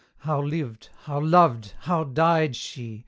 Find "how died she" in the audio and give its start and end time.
1.81-2.99